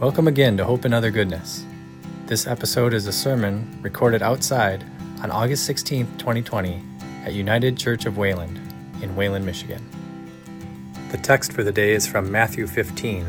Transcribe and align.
Welcome 0.00 0.26
again 0.26 0.56
to 0.56 0.64
Hope 0.64 0.84
and 0.84 0.92
Other 0.92 1.12
Goodness. 1.12 1.64
This 2.26 2.48
episode 2.48 2.92
is 2.92 3.06
a 3.06 3.12
sermon 3.12 3.78
recorded 3.80 4.22
outside 4.22 4.84
on 5.22 5.30
August 5.30 5.66
16, 5.66 6.18
2020, 6.18 6.82
at 7.24 7.32
United 7.32 7.78
Church 7.78 8.04
of 8.04 8.18
Wayland 8.18 8.58
in 9.00 9.14
Wayland, 9.14 9.46
Michigan. 9.46 9.80
The 11.12 11.18
text 11.18 11.52
for 11.52 11.62
the 11.62 11.70
day 11.70 11.92
is 11.92 12.08
from 12.08 12.28
Matthew 12.28 12.66
15, 12.66 13.24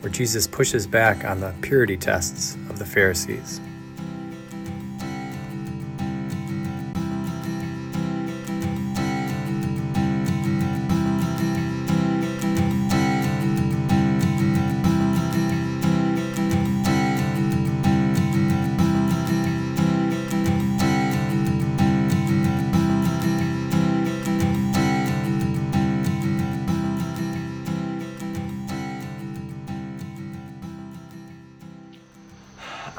where 0.00 0.10
Jesus 0.10 0.48
pushes 0.48 0.84
back 0.84 1.24
on 1.24 1.38
the 1.38 1.54
purity 1.62 1.96
tests 1.96 2.56
of 2.68 2.80
the 2.80 2.86
Pharisees. 2.86 3.60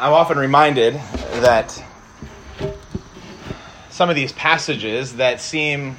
I'm 0.01 0.13
often 0.13 0.39
reminded 0.39 0.95
that 0.95 1.83
some 3.91 4.09
of 4.09 4.15
these 4.15 4.31
passages 4.31 5.17
that 5.17 5.39
seem, 5.39 5.95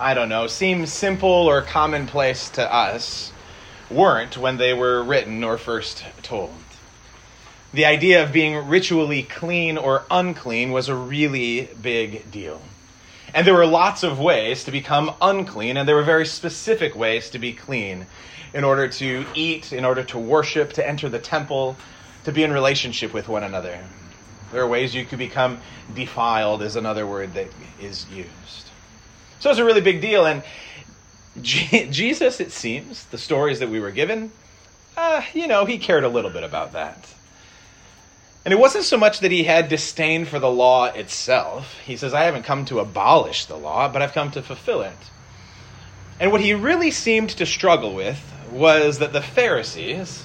I 0.00 0.14
don't 0.14 0.28
know, 0.28 0.48
seem 0.48 0.84
simple 0.86 1.28
or 1.30 1.62
commonplace 1.62 2.50
to 2.50 2.74
us 2.74 3.32
weren't 3.88 4.36
when 4.36 4.56
they 4.56 4.74
were 4.74 5.00
written 5.00 5.44
or 5.44 5.58
first 5.58 6.04
told. 6.22 6.56
The 7.72 7.84
idea 7.84 8.24
of 8.24 8.32
being 8.32 8.66
ritually 8.66 9.22
clean 9.22 9.78
or 9.78 10.02
unclean 10.10 10.72
was 10.72 10.88
a 10.88 10.96
really 10.96 11.68
big 11.80 12.32
deal. 12.32 12.60
And 13.32 13.46
there 13.46 13.54
were 13.54 13.64
lots 13.64 14.02
of 14.02 14.18
ways 14.18 14.64
to 14.64 14.72
become 14.72 15.14
unclean, 15.22 15.76
and 15.76 15.88
there 15.88 15.94
were 15.94 16.02
very 16.02 16.26
specific 16.26 16.96
ways 16.96 17.30
to 17.30 17.38
be 17.38 17.52
clean 17.52 18.08
in 18.52 18.64
order 18.64 18.88
to 18.88 19.24
eat, 19.36 19.72
in 19.72 19.84
order 19.84 20.02
to 20.02 20.18
worship, 20.18 20.72
to 20.72 20.88
enter 20.88 21.08
the 21.08 21.20
temple, 21.20 21.76
to 22.24 22.32
be 22.32 22.42
in 22.42 22.52
relationship 22.52 23.12
with 23.12 23.28
one 23.28 23.44
another. 23.44 23.78
There 24.52 24.62
are 24.62 24.68
ways 24.68 24.94
you 24.94 25.04
could 25.04 25.18
become 25.18 25.60
defiled, 25.94 26.62
is 26.62 26.76
another 26.76 27.06
word 27.06 27.34
that 27.34 27.48
is 27.80 28.08
used. 28.10 28.70
So 29.40 29.50
it's 29.50 29.58
a 29.58 29.64
really 29.64 29.80
big 29.80 30.00
deal. 30.00 30.26
And 30.26 30.42
Jesus, 31.42 32.40
it 32.40 32.52
seems, 32.52 33.04
the 33.06 33.18
stories 33.18 33.60
that 33.60 33.68
we 33.68 33.80
were 33.80 33.90
given, 33.90 34.30
uh, 34.96 35.22
you 35.32 35.46
know, 35.46 35.64
he 35.64 35.78
cared 35.78 36.04
a 36.04 36.08
little 36.08 36.30
bit 36.30 36.44
about 36.44 36.72
that. 36.72 37.08
And 38.44 38.52
it 38.52 38.58
wasn't 38.58 38.84
so 38.84 38.98
much 38.98 39.20
that 39.20 39.30
he 39.30 39.44
had 39.44 39.68
disdain 39.68 40.26
for 40.26 40.38
the 40.38 40.50
law 40.50 40.84
itself. 40.84 41.80
He 41.80 41.96
says, 41.96 42.12
I 42.12 42.24
haven't 42.24 42.42
come 42.42 42.66
to 42.66 42.78
abolish 42.78 43.46
the 43.46 43.56
law, 43.56 43.88
but 43.88 44.02
I've 44.02 44.12
come 44.12 44.30
to 44.32 44.42
fulfill 44.42 44.82
it. 44.82 44.96
And 46.20 46.30
what 46.30 46.42
he 46.42 46.54
really 46.54 46.90
seemed 46.90 47.30
to 47.30 47.46
struggle 47.46 47.94
with 47.94 48.20
was 48.50 48.98
that 48.98 49.12
the 49.12 49.22
Pharisees, 49.22 50.24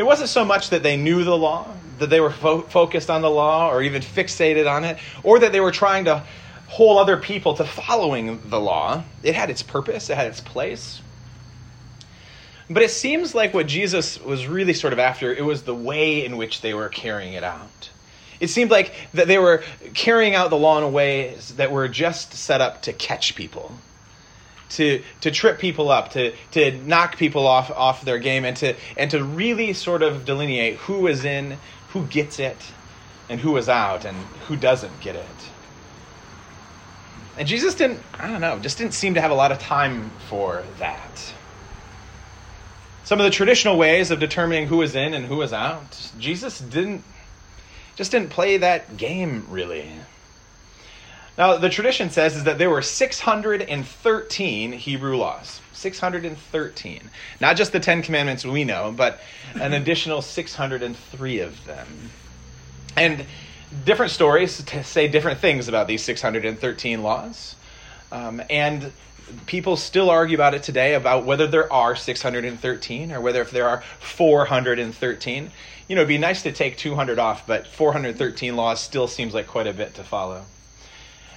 it 0.00 0.06
wasn't 0.06 0.30
so 0.30 0.46
much 0.46 0.70
that 0.70 0.82
they 0.82 0.96
knew 0.96 1.24
the 1.24 1.36
law, 1.36 1.74
that 1.98 2.08
they 2.08 2.20
were 2.20 2.30
fo- 2.30 2.62
focused 2.62 3.10
on 3.10 3.20
the 3.20 3.28
law 3.28 3.70
or 3.70 3.82
even 3.82 4.00
fixated 4.00 4.66
on 4.66 4.82
it, 4.82 4.96
or 5.22 5.38
that 5.40 5.52
they 5.52 5.60
were 5.60 5.70
trying 5.70 6.06
to 6.06 6.24
hold 6.68 6.96
other 6.96 7.18
people 7.18 7.52
to 7.52 7.66
following 7.66 8.40
the 8.48 8.58
law. 8.58 9.04
It 9.22 9.34
had 9.34 9.50
its 9.50 9.62
purpose, 9.62 10.08
it 10.08 10.16
had 10.16 10.26
its 10.28 10.40
place. 10.40 11.02
But 12.70 12.82
it 12.82 12.90
seems 12.90 13.34
like 13.34 13.52
what 13.52 13.66
Jesus 13.66 14.18
was 14.18 14.46
really 14.46 14.72
sort 14.72 14.94
of 14.94 14.98
after, 14.98 15.34
it 15.34 15.44
was 15.44 15.64
the 15.64 15.74
way 15.74 16.24
in 16.24 16.38
which 16.38 16.62
they 16.62 16.72
were 16.72 16.88
carrying 16.88 17.34
it 17.34 17.44
out. 17.44 17.90
It 18.40 18.48
seemed 18.48 18.70
like 18.70 18.94
that 19.12 19.28
they 19.28 19.36
were 19.36 19.62
carrying 19.92 20.34
out 20.34 20.48
the 20.48 20.56
law 20.56 20.82
in 20.82 20.92
ways 20.94 21.56
that 21.56 21.70
were 21.70 21.88
just 21.88 22.32
set 22.32 22.62
up 22.62 22.80
to 22.82 22.94
catch 22.94 23.34
people 23.36 23.74
to 24.70 25.02
to 25.20 25.30
trip 25.30 25.58
people 25.58 25.90
up, 25.90 26.10
to 26.12 26.32
to 26.52 26.72
knock 26.72 27.16
people 27.16 27.46
off 27.46 27.70
off 27.70 28.02
their 28.02 28.18
game, 28.18 28.44
and 28.44 28.56
to 28.58 28.74
and 28.96 29.10
to 29.10 29.22
really 29.22 29.72
sort 29.72 30.02
of 30.02 30.24
delineate 30.24 30.76
who 30.76 31.06
is 31.06 31.24
in, 31.24 31.58
who 31.90 32.06
gets 32.06 32.38
it, 32.38 32.72
and 33.28 33.40
who 33.40 33.56
is 33.56 33.68
out, 33.68 34.04
and 34.04 34.16
who 34.48 34.56
doesn't 34.56 35.00
get 35.00 35.16
it. 35.16 35.50
And 37.36 37.48
Jesus 37.48 37.74
didn't, 37.74 38.00
I 38.18 38.26
don't 38.26 38.40
know, 38.40 38.58
just 38.58 38.76
didn't 38.76 38.92
seem 38.94 39.14
to 39.14 39.20
have 39.20 39.30
a 39.30 39.34
lot 39.34 39.50
of 39.50 39.58
time 39.58 40.10
for 40.28 40.62
that. 40.78 41.32
Some 43.04 43.18
of 43.18 43.24
the 43.24 43.30
traditional 43.30 43.78
ways 43.78 44.10
of 44.10 44.20
determining 44.20 44.66
who 44.66 44.82
is 44.82 44.94
in 44.94 45.14
and 45.14 45.24
who 45.26 45.40
is 45.42 45.52
out, 45.52 46.12
Jesus 46.18 46.58
didn't 46.58 47.02
just 47.96 48.12
didn't 48.12 48.30
play 48.30 48.58
that 48.58 48.96
game 48.96 49.46
really. 49.48 49.90
Now, 51.38 51.56
the 51.56 51.70
tradition 51.70 52.10
says 52.10 52.36
is 52.36 52.44
that 52.44 52.58
there 52.58 52.70
were 52.70 52.82
613 52.82 54.72
Hebrew 54.72 55.16
laws. 55.16 55.60
613. 55.72 57.10
Not 57.40 57.56
just 57.56 57.72
the 57.72 57.80
10 57.80 58.02
commandments 58.02 58.44
we 58.44 58.64
know, 58.64 58.92
but 58.94 59.18
an 59.54 59.72
additional 59.72 60.20
603 60.20 61.40
of 61.40 61.64
them. 61.64 61.86
And 62.96 63.24
different 63.84 64.12
stories 64.12 64.62
say 64.86 65.08
different 65.08 65.40
things 65.40 65.68
about 65.68 65.86
these 65.86 66.02
613 66.02 67.02
laws. 67.02 67.56
Um, 68.12 68.42
and 68.50 68.92
people 69.46 69.76
still 69.76 70.10
argue 70.10 70.36
about 70.36 70.54
it 70.54 70.62
today 70.62 70.94
about 70.94 71.24
whether 71.24 71.46
there 71.46 71.72
are 71.72 71.96
613 71.96 73.12
or 73.12 73.20
whether 73.20 73.40
if 73.40 73.50
there 73.50 73.68
are 73.68 73.82
413. 74.00 75.50
You 75.88 75.96
know, 75.96 76.02
it'd 76.02 76.08
be 76.08 76.18
nice 76.18 76.42
to 76.42 76.52
take 76.52 76.76
200 76.76 77.18
off, 77.18 77.46
but 77.46 77.66
413 77.66 78.54
laws 78.54 78.80
still 78.80 79.08
seems 79.08 79.34
like 79.34 79.46
quite 79.46 79.66
a 79.66 79.72
bit 79.72 79.94
to 79.94 80.04
follow. 80.04 80.44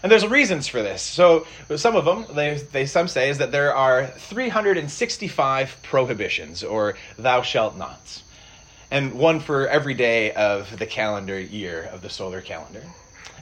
And 0.04 0.12
there's 0.12 0.28
reasons 0.28 0.68
for 0.68 0.84
this. 0.84 1.02
So 1.02 1.48
some 1.78 1.96
of 1.96 2.04
them, 2.04 2.26
they, 2.36 2.56
they 2.74 2.86
some 2.86 3.08
say, 3.08 3.30
is 3.30 3.38
that 3.38 3.54
there 3.54 3.74
are 3.74 4.08
365 4.08 5.78
prohibitions 5.82 6.62
or 6.62 6.96
thou 7.18 7.42
shalt 7.42 7.78
nots, 7.78 8.24
and 8.92 9.14
one 9.14 9.40
for 9.40 9.66
every 9.66 9.94
day 9.94 10.34
of 10.34 10.78
the 10.78 10.86
calendar 10.86 11.40
year 11.40 11.90
of 11.94 12.02
the 12.02 12.10
solar 12.10 12.42
calendar. 12.42 12.84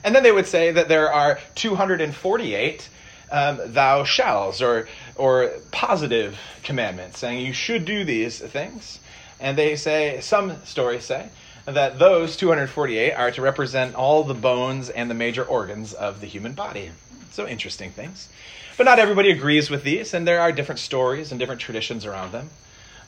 And 0.04 0.14
then 0.14 0.22
they 0.22 0.30
would 0.30 0.46
say 0.46 0.70
that 0.70 0.88
there 0.88 1.12
are 1.12 1.40
248 1.56 2.88
um, 3.32 3.60
thou 3.66 4.04
shalls 4.04 4.62
or 4.62 4.86
or 5.16 5.50
positive 5.72 6.38
commandments, 6.62 7.18
saying 7.18 7.44
you 7.44 7.52
should 7.52 7.84
do 7.84 8.04
these 8.04 8.38
things. 8.38 9.00
And 9.40 9.58
they 9.58 9.74
say 9.74 10.20
some 10.20 10.64
stories 10.64 11.04
say 11.04 11.28
that 11.64 11.98
those 11.98 12.36
248 12.36 13.12
are 13.12 13.30
to 13.30 13.42
represent 13.42 13.94
all 13.94 14.24
the 14.24 14.34
bones 14.34 14.90
and 14.90 15.10
the 15.10 15.14
major 15.14 15.44
organs 15.44 15.92
of 15.92 16.20
the 16.20 16.26
human 16.26 16.52
body. 16.52 16.90
So 17.30 17.46
interesting 17.46 17.90
things. 17.90 18.28
But 18.76 18.84
not 18.84 18.98
everybody 18.98 19.30
agrees 19.30 19.70
with 19.70 19.84
these, 19.84 20.14
and 20.14 20.26
there 20.26 20.40
are 20.40 20.50
different 20.52 20.78
stories 20.78 21.30
and 21.30 21.38
different 21.38 21.60
traditions 21.60 22.04
around 22.04 22.32
them. 22.32 22.50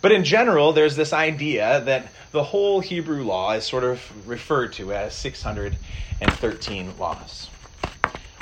But 0.01 0.13
in 0.13 0.25
general, 0.25 0.73
there's 0.73 0.97
this 0.97 1.13
idea 1.15 1.81
that 1.87 2.09
the 2.31 2.45
whole 2.45 2.81
Hebrew 2.81 3.25
law 3.25 3.53
is 3.53 3.65
sort 3.65 3.85
of 3.85 4.29
referred 4.29 4.75
to 4.75 4.93
as 4.93 5.15
613 5.15 6.99
laws. 6.99 7.49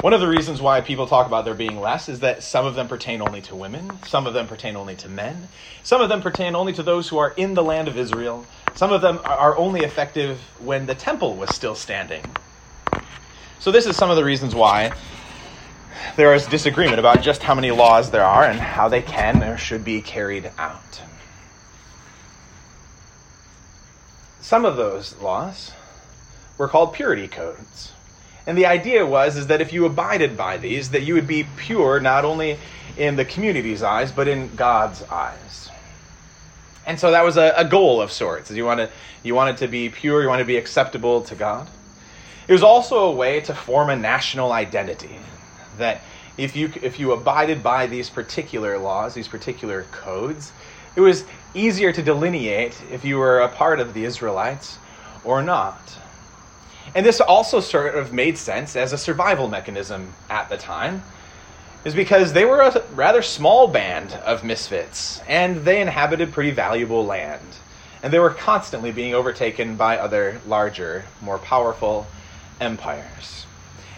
One 0.01 0.13
of 0.13 0.21
the 0.21 0.27
reasons 0.27 0.61
why 0.61 0.81
people 0.81 1.07
talk 1.07 1.29
about 1.29 1.45
there 1.45 1.55
being 1.55 1.81
less 1.81 2.09
is 2.09 2.19
that 2.21 2.43
some 2.43 2.67
of 2.67 2.75
them 2.75 2.89
pertain 2.89 3.23
only 3.23 3.41
to 3.43 3.55
women, 3.55 4.03
some 4.07 4.27
of 4.27 4.35
them 4.35 4.49
pertain 4.49 4.75
only 4.75 4.97
to 4.97 5.09
men, 5.09 5.47
some 5.85 6.01
of 6.01 6.09
them 6.09 6.21
pertain 6.21 6.57
only 6.57 6.73
to 6.73 6.83
those 6.83 7.09
who 7.09 7.19
are 7.19 7.31
in 7.37 7.55
the 7.55 7.63
land 7.63 7.87
of 7.87 7.97
Israel, 7.97 8.45
some 8.75 8.93
of 8.93 9.01
them 9.01 9.21
are 9.25 9.57
only 9.57 9.83
effective 9.83 10.41
when 10.59 10.87
the 10.87 10.95
temple 10.95 11.37
was 11.37 11.55
still 11.55 11.75
standing. 11.75 12.25
So, 13.59 13.71
this 13.71 13.87
is 13.87 13.97
some 13.97 14.11
of 14.11 14.17
the 14.17 14.25
reasons 14.25 14.55
why 14.55 14.93
there 16.17 16.35
is 16.35 16.47
disagreement 16.47 16.99
about 16.99 17.23
just 17.23 17.43
how 17.43 17.55
many 17.55 17.71
laws 17.71 18.11
there 18.11 18.25
are 18.25 18.45
and 18.45 18.59
how 18.59 18.89
they 18.89 19.03
can 19.03 19.43
or 19.43 19.57
should 19.57 19.85
be 19.85 20.03
carried 20.03 20.51
out. 20.59 21.03
Some 24.41 24.65
of 24.65 24.77
those 24.77 25.17
laws 25.19 25.73
were 26.59 26.69
called 26.69 26.93
purity 26.93 27.29
codes. 27.29 27.93
And 28.47 28.59
the 28.59 28.67
idea 28.67 29.07
was 29.07 29.37
is 29.37 29.47
that 29.47 29.61
if 29.61 29.73
you 29.73 29.87
abided 29.87 30.37
by 30.37 30.57
these, 30.57 30.91
that 30.91 31.03
you 31.03 31.15
would 31.15 31.29
be 31.29 31.47
pure 31.57 32.01
not 32.01 32.25
only 32.25 32.59
in 32.97 33.17
the 33.17 33.25
community's 33.25 33.83
eyes, 33.83 34.11
but 34.11 34.29
in 34.29 34.55
God's 34.57 35.03
eyes. 35.05 35.71
And 36.87 36.99
so 36.99 37.11
that 37.11 37.25
was 37.25 37.37
a, 37.37 37.53
a 37.57 37.65
goal 37.65 38.01
of 38.01 38.11
sorts. 38.11 38.51
You 38.51 38.65
wanted, 38.65 38.91
you 39.23 39.35
wanted 39.35 39.59
to 39.59 39.69
be 39.69 39.89
pure, 39.89 40.23
you 40.23 40.29
wanted 40.29 40.43
to 40.43 40.47
be 40.47 40.57
acceptable 40.57 41.23
to 41.23 41.35
God. 41.35 41.69
It 42.49 42.53
was 42.53 42.63
also 42.63 43.05
a 43.05 43.13
way 43.13 43.41
to 43.43 43.55
form 43.55 43.91
a 43.91 43.97
national 43.97 44.53
identity. 44.53 45.19
That 45.79 46.03
if 46.37 46.57
you, 46.57 46.73
if 46.83 46.99
you 46.99 47.13
abided 47.13 47.63
by 47.63 47.87
these 47.87 48.11
particular 48.11 48.79
laws, 48.79 49.15
these 49.15 49.29
particular 49.29 49.85
codes, 49.93 50.53
it 50.97 51.01
was 51.01 51.25
easier 51.55 51.93
to 51.93 52.03
delineate 52.03 52.77
if 52.91 53.05
you 53.05 53.19
were 53.19 53.41
a 53.41 53.49
part 53.49 53.81
of 53.81 53.95
the 53.95 54.05
Israelites 54.05 54.79
or 55.25 55.43
not. 55.43 55.97
And 56.95 57.07
this 57.07 57.21
also 57.21 57.61
sort 57.61 57.95
of 57.95 58.13
made 58.13 58.37
sense 58.37 58.77
as 58.77 58.93
a 58.93 58.99
survival 58.99 59.49
mechanism 59.49 60.13
at 60.29 60.49
the 60.51 60.57
time, 60.57 61.03
is 61.85 61.95
because 61.95 62.33
they 62.33 62.45
were 62.45 62.61
a 62.61 62.83
rather 62.95 63.23
small 63.23 63.67
band 63.67 64.13
of 64.25 64.45
misfits, 64.45 65.21
and 65.27 65.65
they 65.65 65.81
inhabited 65.81 66.33
pretty 66.33 66.51
valuable 66.53 67.05
land. 67.05 67.41
and 68.03 68.13
they 68.13 68.19
were 68.19 68.31
constantly 68.31 68.91
being 68.91 69.15
overtaken 69.15 69.77
by 69.77 69.97
other 69.97 70.41
larger, 70.47 71.05
more 71.21 71.39
powerful 71.39 72.07
empires. 72.61 73.47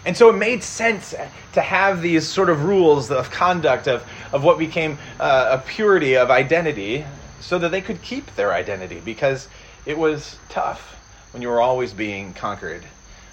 And 0.05 0.15
so 0.15 0.29
it 0.29 0.33
made 0.33 0.63
sense 0.63 1.15
to 1.53 1.61
have 1.61 2.01
these 2.01 2.27
sort 2.27 2.51
of 2.51 2.63
rules 2.63 3.09
of 3.09 3.31
conduct, 3.31 3.87
of, 3.87 4.03
of 4.31 4.43
what 4.43 4.59
became 4.59 4.99
uh, 5.19 5.57
a 5.59 5.67
purity 5.67 6.15
of 6.15 6.29
identity, 6.29 7.03
so 7.41 7.57
that 7.57 7.69
they 7.69 7.81
could 7.81 8.01
keep 8.03 8.35
their 8.35 8.53
identity, 8.53 9.01
because 9.03 9.47
it 9.85 9.97
was 9.97 10.37
tough 10.49 10.95
when 11.33 11.41
you 11.41 11.49
were 11.49 11.61
always 11.61 11.91
being 11.91 12.33
conquered 12.33 12.83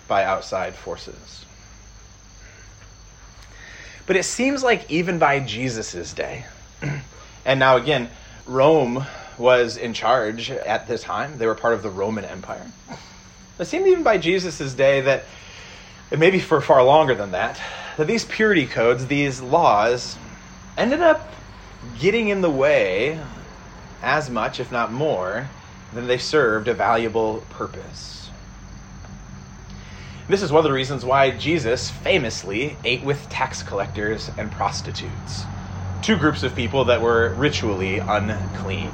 by 0.09 0.25
outside 0.25 0.75
forces. 0.75 1.45
But 4.13 4.19
it 4.19 4.25
seems 4.25 4.63
like 4.63 4.91
even 4.91 5.19
by 5.19 5.41
Jesus' 5.41 6.13
day, 6.13 6.45
and 7.47 7.59
now 7.59 7.79
again, 7.79 8.11
Rome 8.45 9.07
was 9.39 9.79
in 9.79 9.95
charge 9.95 10.51
at 10.51 10.87
this 10.87 11.03
time, 11.03 11.39
they 11.39 11.47
were 11.47 11.55
part 11.55 11.73
of 11.73 11.83
the 11.83 11.89
Roman 11.89 12.27
Empire. 12.27 12.67
It 13.59 13.65
seemed 13.65 13.87
even 13.87 14.03
by 14.03 14.19
Jesus' 14.19 14.75
day 14.75 15.01
that, 15.01 15.25
and 16.11 16.21
maybe 16.21 16.41
for 16.41 16.61
far 16.61 16.85
longer 16.85 17.15
than 17.15 17.31
that, 17.31 17.59
that 17.97 18.07
these 18.07 18.27
purity 18.27 18.67
codes, 18.67 19.07
these 19.07 19.41
laws, 19.41 20.19
ended 20.77 21.01
up 21.01 21.33
getting 21.99 22.29
in 22.29 22.43
the 22.43 22.51
way 22.51 23.19
as 24.03 24.29
much, 24.29 24.61
if 24.61 24.71
not 24.71 24.93
more, 24.93 25.49
than 25.95 26.07
they 26.07 26.19
served 26.19 26.69
a 26.69 26.75
valuable 26.75 27.39
purpose. 27.49 28.22
This 30.33 30.41
is 30.41 30.51
one 30.51 30.61
of 30.61 30.65
the 30.65 30.73
reasons 30.73 31.05
why 31.05 31.31
Jesus 31.33 31.91
famously 31.91 32.75
ate 32.85 33.05
with 33.05 33.29
tax 33.29 33.63
collectors 33.63 34.31
and 34.39 34.51
prostitutes, 34.51 35.45
two 36.01 36.17
groups 36.17 36.43
of 36.43 36.57
people 36.57 36.87
that 36.87 37.03
were 37.03 37.35
ritually 37.35 37.99
unclean. 37.99 38.91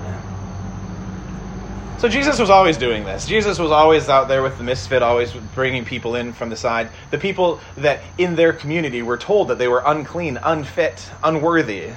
So 1.98 2.08
Jesus 2.08 2.40
was 2.40 2.50
always 2.50 2.76
doing 2.76 3.04
this. 3.04 3.24
Jesus 3.24 3.60
was 3.60 3.70
always 3.70 4.08
out 4.08 4.26
there 4.26 4.42
with 4.42 4.58
the 4.58 4.64
misfit, 4.64 5.00
always 5.00 5.32
bringing 5.54 5.84
people 5.84 6.16
in 6.16 6.32
from 6.32 6.50
the 6.50 6.56
side. 6.56 6.90
The 7.12 7.18
people 7.18 7.60
that 7.76 8.00
in 8.18 8.34
their 8.34 8.52
community 8.52 9.02
were 9.02 9.16
told 9.16 9.46
that 9.46 9.58
they 9.58 9.68
were 9.68 9.84
unclean, 9.86 10.40
unfit, 10.42 11.08
unworthy. 11.22 11.90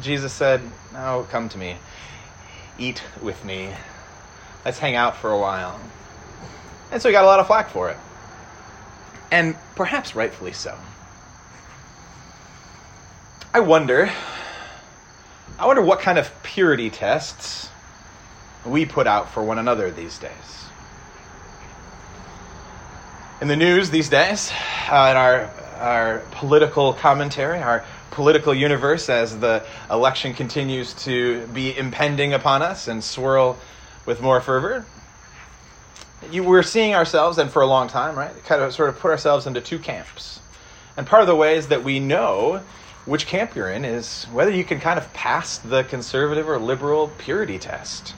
Jesus 0.00 0.32
said, 0.32 0.62
Now 0.94 1.24
come 1.24 1.50
to 1.50 1.58
me. 1.58 1.76
Eat 2.78 3.02
with 3.20 3.44
me. 3.44 3.68
Let's 4.64 4.78
hang 4.78 4.96
out 4.96 5.14
for 5.14 5.30
a 5.30 5.38
while. 5.38 5.78
And 6.90 7.02
so 7.02 7.10
he 7.10 7.12
got 7.12 7.24
a 7.24 7.26
lot 7.26 7.38
of 7.38 7.46
flack 7.46 7.68
for 7.68 7.90
it. 7.90 7.98
And 9.30 9.56
perhaps 9.74 10.14
rightfully 10.14 10.52
so. 10.52 10.76
I 13.52 13.60
wonder 13.60 14.10
I 15.58 15.66
wonder 15.66 15.82
what 15.82 15.98
kind 15.98 16.18
of 16.18 16.30
purity 16.44 16.88
tests 16.88 17.68
we 18.64 18.86
put 18.86 19.08
out 19.08 19.30
for 19.30 19.42
one 19.42 19.58
another 19.58 19.90
these 19.90 20.16
days. 20.18 20.30
In 23.40 23.48
the 23.48 23.56
news 23.56 23.90
these 23.90 24.08
days, 24.08 24.52
uh, 24.88 25.08
in 25.10 25.16
our 25.16 25.50
our 25.78 26.18
political 26.32 26.92
commentary, 26.92 27.60
our 27.60 27.84
political 28.10 28.52
universe, 28.52 29.08
as 29.08 29.38
the 29.38 29.64
election 29.90 30.34
continues 30.34 30.92
to 30.94 31.46
be 31.48 31.76
impending 31.76 32.34
upon 32.34 32.62
us 32.62 32.88
and 32.88 33.02
swirl 33.02 33.56
with 34.06 34.20
more 34.20 34.40
fervor, 34.40 34.84
you, 36.30 36.44
we're 36.44 36.62
seeing 36.62 36.94
ourselves, 36.94 37.38
and 37.38 37.50
for 37.50 37.62
a 37.62 37.66
long 37.66 37.88
time, 37.88 38.16
right, 38.16 38.32
kind 38.44 38.62
of 38.62 38.72
sort 38.74 38.88
of 38.88 38.98
put 38.98 39.10
ourselves 39.10 39.46
into 39.46 39.60
two 39.60 39.78
camps. 39.78 40.40
And 40.96 41.06
part 41.06 41.22
of 41.22 41.28
the 41.28 41.36
ways 41.36 41.68
that 41.68 41.84
we 41.84 42.00
know 42.00 42.62
which 43.06 43.26
camp 43.26 43.54
you're 43.54 43.70
in 43.70 43.84
is 43.84 44.24
whether 44.32 44.50
you 44.50 44.64
can 44.64 44.80
kind 44.80 44.98
of 44.98 45.12
pass 45.12 45.58
the 45.58 45.84
conservative 45.84 46.48
or 46.48 46.58
liberal 46.58 47.08
purity 47.18 47.58
test. 47.58 48.14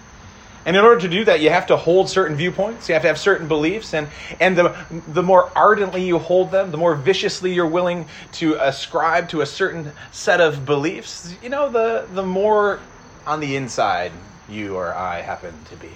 And 0.66 0.76
in 0.76 0.84
order 0.84 1.00
to 1.00 1.08
do 1.08 1.24
that, 1.24 1.40
you 1.40 1.48
have 1.50 1.66
to 1.68 1.76
hold 1.76 2.10
certain 2.10 2.36
viewpoints. 2.36 2.88
You 2.88 2.92
have 2.94 3.02
to 3.02 3.08
have 3.08 3.18
certain 3.18 3.48
beliefs. 3.48 3.94
And, 3.94 4.08
and 4.40 4.58
the, 4.58 4.76
the 5.08 5.22
more 5.22 5.50
ardently 5.56 6.04
you 6.04 6.18
hold 6.18 6.50
them, 6.50 6.70
the 6.70 6.76
more 6.76 6.94
viciously 6.94 7.54
you're 7.54 7.66
willing 7.66 8.06
to 8.32 8.54
ascribe 8.54 9.30
to 9.30 9.40
a 9.40 9.46
certain 9.46 9.92
set 10.12 10.40
of 10.40 10.66
beliefs, 10.66 11.34
you 11.42 11.48
know, 11.48 11.70
the, 11.70 12.06
the 12.12 12.22
more 12.22 12.78
on 13.26 13.40
the 13.40 13.56
inside 13.56 14.12
you 14.48 14.76
or 14.76 14.94
I 14.94 15.22
happen 15.22 15.54
to 15.70 15.76
be. 15.76 15.90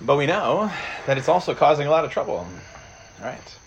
But 0.00 0.16
we 0.16 0.26
know 0.26 0.70
that 1.06 1.18
it's 1.18 1.28
also 1.28 1.54
causing 1.54 1.86
a 1.86 1.90
lot 1.90 2.04
of 2.04 2.10
trouble. 2.10 2.46
Right? 3.20 3.58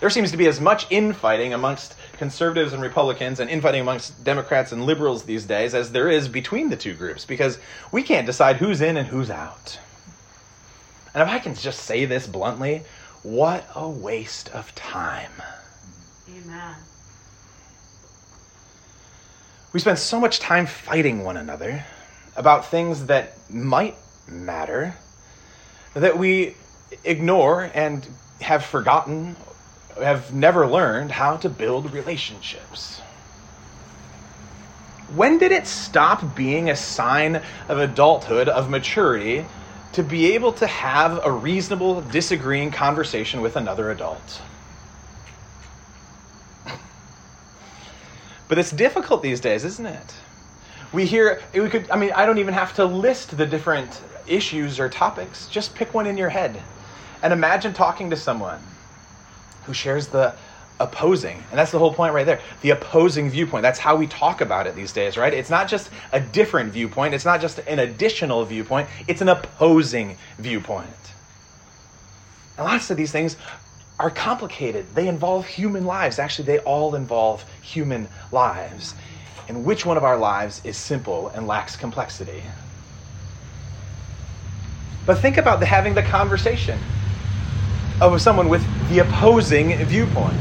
There 0.00 0.10
seems 0.10 0.30
to 0.30 0.36
be 0.36 0.46
as 0.46 0.60
much 0.60 0.86
infighting 0.90 1.54
amongst 1.54 1.94
conservatives 2.18 2.72
and 2.72 2.82
Republicans 2.82 3.40
and 3.40 3.48
infighting 3.48 3.80
amongst 3.80 4.22
Democrats 4.24 4.72
and 4.72 4.84
liberals 4.84 5.24
these 5.24 5.44
days 5.44 5.74
as 5.74 5.92
there 5.92 6.10
is 6.10 6.28
between 6.28 6.68
the 6.68 6.76
two 6.76 6.94
groups 6.94 7.24
because 7.24 7.58
we 7.92 8.02
can't 8.02 8.26
decide 8.26 8.56
who's 8.56 8.80
in 8.80 8.96
and 8.96 9.08
who's 9.08 9.30
out. 9.30 9.78
And 11.14 11.22
if 11.22 11.28
I 11.28 11.38
can 11.38 11.54
just 11.54 11.80
say 11.80 12.04
this 12.04 12.26
bluntly, 12.26 12.82
what 13.22 13.66
a 13.74 13.88
waste 13.88 14.50
of 14.50 14.74
time. 14.74 15.32
Amen. 16.28 16.74
We 19.72 19.80
spend 19.80 19.98
so 19.98 20.20
much 20.20 20.40
time 20.40 20.66
fighting 20.66 21.24
one 21.24 21.38
another 21.38 21.84
about 22.36 22.66
things 22.66 23.06
that 23.06 23.38
might 23.50 23.96
matter 24.28 24.94
that 25.96 26.18
we 26.18 26.54
ignore 27.04 27.70
and 27.74 28.06
have 28.40 28.64
forgotten 28.64 29.34
have 29.96 30.34
never 30.34 30.66
learned 30.66 31.10
how 31.10 31.36
to 31.38 31.48
build 31.48 31.90
relationships. 31.92 33.00
When 35.14 35.38
did 35.38 35.52
it 35.52 35.66
stop 35.66 36.36
being 36.36 36.68
a 36.68 36.76
sign 36.76 37.40
of 37.68 37.78
adulthood, 37.78 38.50
of 38.50 38.68
maturity, 38.68 39.46
to 39.92 40.02
be 40.02 40.34
able 40.34 40.52
to 40.54 40.66
have 40.66 41.24
a 41.24 41.32
reasonable, 41.32 42.02
disagreeing 42.02 42.72
conversation 42.72 43.40
with 43.40 43.56
another 43.56 43.90
adult? 43.90 44.42
but 48.48 48.58
it's 48.58 48.70
difficult 48.70 49.22
these 49.22 49.40
days, 49.40 49.64
isn't 49.64 49.86
it? 49.86 50.14
We 50.92 51.06
hear, 51.06 51.40
we 51.54 51.70
could, 51.70 51.90
I 51.90 51.96
mean, 51.96 52.12
I 52.14 52.26
don't 52.26 52.38
even 52.38 52.52
have 52.52 52.74
to 52.74 52.84
list 52.84 53.34
the 53.38 53.46
different 53.46 54.02
issues 54.28 54.78
or 54.78 54.88
topics. 54.88 55.48
Just 55.48 55.74
pick 55.74 55.94
one 55.94 56.06
in 56.06 56.16
your 56.16 56.28
head 56.28 56.62
and 57.22 57.32
imagine 57.32 57.72
talking 57.72 58.10
to 58.10 58.16
someone 58.16 58.60
who 59.64 59.72
shares 59.72 60.08
the 60.08 60.34
opposing. 60.78 61.42
And 61.50 61.58
that's 61.58 61.70
the 61.70 61.78
whole 61.78 61.92
point 61.92 62.14
right 62.14 62.26
there. 62.26 62.40
The 62.62 62.70
opposing 62.70 63.30
viewpoint. 63.30 63.62
That's 63.62 63.78
how 63.78 63.96
we 63.96 64.06
talk 64.06 64.40
about 64.40 64.66
it 64.66 64.76
these 64.76 64.92
days, 64.92 65.16
right? 65.16 65.32
It's 65.32 65.50
not 65.50 65.68
just 65.68 65.90
a 66.12 66.20
different 66.20 66.72
viewpoint, 66.72 67.14
it's 67.14 67.24
not 67.24 67.40
just 67.40 67.58
an 67.60 67.78
additional 67.78 68.44
viewpoint, 68.44 68.88
it's 69.08 69.20
an 69.20 69.28
opposing 69.28 70.16
viewpoint. 70.38 70.86
And 72.56 72.66
lots 72.66 72.90
of 72.90 72.96
these 72.96 73.12
things 73.12 73.36
are 73.98 74.10
complicated. 74.10 74.86
They 74.94 75.08
involve 75.08 75.46
human 75.46 75.86
lives. 75.86 76.18
Actually, 76.18 76.46
they 76.46 76.58
all 76.60 76.94
involve 76.94 77.44
human 77.62 78.08
lives. 78.30 78.94
And 79.48 79.64
which 79.64 79.86
one 79.86 79.96
of 79.96 80.04
our 80.04 80.16
lives 80.16 80.60
is 80.64 80.76
simple 80.76 81.28
and 81.28 81.46
lacks 81.46 81.76
complexity? 81.76 82.42
But 85.06 85.18
think 85.18 85.36
about 85.36 85.60
the, 85.60 85.66
having 85.66 85.94
the 85.94 86.02
conversation 86.02 86.78
of 88.00 88.20
someone 88.20 88.48
with 88.48 88.62
the 88.90 88.98
opposing 88.98 89.76
viewpoint. 89.86 90.34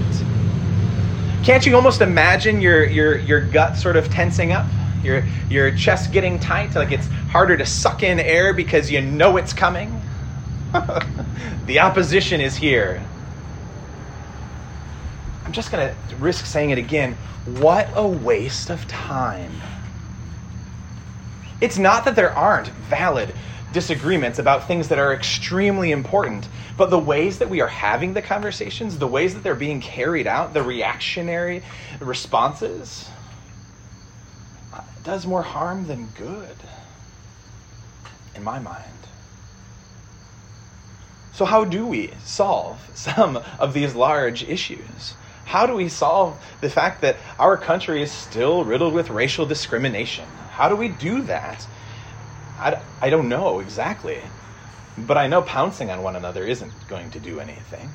Can't 1.44 1.66
you 1.66 1.76
almost 1.76 2.02
imagine 2.02 2.60
your, 2.60 2.86
your, 2.86 3.20
your 3.20 3.42
gut 3.42 3.78
sort 3.78 3.96
of 3.96 4.10
tensing 4.10 4.52
up? 4.52 4.66
Your, 5.04 5.24
your 5.50 5.76
chest 5.76 6.12
getting 6.12 6.40
tight, 6.40 6.74
like 6.74 6.92
it's 6.92 7.06
harder 7.30 7.56
to 7.56 7.66
suck 7.66 8.02
in 8.02 8.20
air 8.20 8.54
because 8.54 8.90
you 8.90 9.02
know 9.02 9.38
it's 9.38 9.54
coming? 9.54 10.02
the 11.68 11.80
opposition 11.80 12.42
is 12.42 12.56
here. 12.56 13.04
I'm 15.46 15.52
just 15.52 15.72
going 15.72 15.96
to 16.10 16.16
risk 16.16 16.48
saying 16.48 16.72
it 16.72 16.80
again. 16.80 17.16
What 17.60 17.88
a 17.94 18.08
waste 18.08 18.72
of 18.72 18.88
time. 18.88 19.52
It's 21.62 21.78
not 21.78 22.06
that 22.06 22.16
there 22.16 22.32
aren't 22.36 22.70
valid 22.90 23.34
disagreements 23.76 24.40
about 24.40 24.68
things 24.68 24.88
that 24.88 25.00
are 25.00 25.14
extremely 25.14 25.92
important. 25.92 26.48
But 26.78 26.90
the 26.90 26.98
ways 26.98 27.40
that 27.40 27.50
we 27.50 27.60
are 27.60 27.68
having 27.68 28.14
the 28.14 28.22
conversations, 28.22 28.98
the 28.98 29.08
ways 29.08 29.34
that 29.34 29.44
they're 29.44 29.54
being 29.54 29.82
carried 29.82 30.28
out, 30.28 30.54
the 30.54 30.64
reactionary 30.64 31.62
responses, 32.00 33.10
does 35.04 35.28
more 35.28 35.44
harm 35.44 35.88
than 35.88 36.08
good, 36.18 36.56
in 38.34 38.44
my 38.44 38.60
mind. 38.60 38.82
So, 41.34 41.44
how 41.44 41.66
do 41.66 41.86
we 41.86 42.14
solve 42.24 42.80
some 42.96 43.38
of 43.60 43.74
these 43.74 43.94
large 43.94 44.42
issues? 44.46 45.16
How 45.44 45.68
do 45.68 45.76
we 45.76 45.90
solve 45.90 46.42
the 46.62 46.70
fact 46.70 47.02
that 47.02 47.18
our 47.38 47.58
country 47.58 48.02
is 48.02 48.12
still 48.12 48.64
riddled 48.64 48.94
with 48.94 49.10
racial 49.10 49.46
discrimination? 49.46 50.30
How 50.52 50.70
do 50.70 50.78
we 50.78 50.88
do 50.88 51.24
that 51.24 51.68
I, 52.60 52.82
I 53.02 53.10
don't 53.10 53.30
know 53.30 53.60
exactly, 53.60 54.22
but 54.98 55.18
I 55.18 55.28
know 55.28 55.42
pouncing 55.42 55.90
on 55.92 56.02
one 56.02 56.16
another 56.16 56.46
isn't 56.46 56.88
going 56.88 57.12
to 57.12 57.20
do 57.20 57.40
anything. 57.40 57.92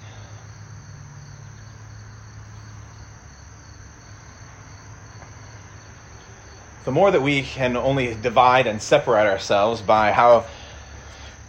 the 6.84 6.92
more 6.92 7.10
that 7.10 7.22
we 7.22 7.42
can 7.42 7.76
only 7.76 8.14
divide 8.14 8.66
and 8.66 8.80
separate 8.80 9.26
ourselves 9.26 9.82
by 9.82 10.12
how 10.12 10.46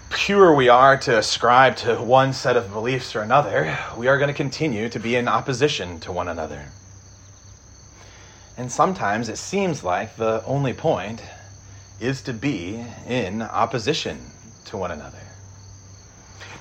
pure 0.10 0.54
we 0.54 0.68
are 0.68 0.98
to 0.98 1.18
ascribe 1.18 1.76
to 1.78 1.96
one 1.96 2.34
set 2.34 2.58
of 2.58 2.72
beliefs 2.72 3.16
or 3.16 3.22
another, 3.22 3.78
we 3.98 4.08
are 4.08 4.18
going 4.18 4.28
to 4.28 4.34
continue 4.34 4.90
to 4.90 5.00
be 5.00 5.16
in 5.16 5.28
opposition 5.28 6.00
to 6.02 6.12
one 6.12 6.28
another. 6.28 6.66
And 8.58 8.70
sometimes 8.72 9.30
it 9.30 9.38
seems 9.38 9.84
like 9.84 10.18
the 10.18 10.44
only 10.46 10.74
point 10.74 11.24
is 12.02 12.22
to 12.24 12.34
be 12.34 12.84
in 13.08 13.42
opposition 13.44 14.20
to 14.66 14.76
one 14.76 14.92
another. 14.92 15.20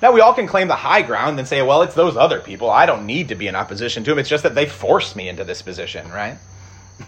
Now, 0.01 0.11
we 0.11 0.21
all 0.21 0.33
can 0.33 0.47
claim 0.47 0.67
the 0.67 0.75
high 0.75 1.01
ground 1.01 1.37
and 1.39 1.47
say, 1.47 1.61
well, 1.61 1.81
it's 1.81 1.95
those 1.95 2.17
other 2.17 2.39
people. 2.39 2.69
I 2.69 2.85
don't 2.85 3.05
need 3.05 3.29
to 3.29 3.35
be 3.35 3.47
in 3.47 3.55
opposition 3.55 4.03
to 4.03 4.11
them. 4.11 4.19
It's 4.19 4.29
just 4.29 4.43
that 4.43 4.55
they 4.55 4.65
forced 4.65 5.15
me 5.15 5.29
into 5.29 5.43
this 5.43 5.61
position, 5.61 6.09
right? 6.11 6.37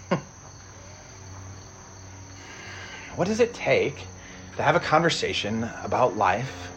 what 3.15 3.27
does 3.27 3.39
it 3.39 3.53
take 3.53 3.97
to 4.57 4.63
have 4.63 4.75
a 4.75 4.79
conversation 4.79 5.69
about 5.83 6.17
life, 6.17 6.71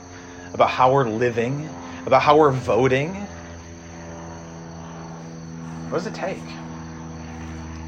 about 0.54 0.70
how 0.70 0.92
we're 0.92 1.08
living, 1.08 1.68
about 2.06 2.22
how 2.22 2.38
we're 2.38 2.50
voting? 2.50 3.14
What 5.90 5.98
does 5.98 6.06
it 6.06 6.14
take? 6.14 6.65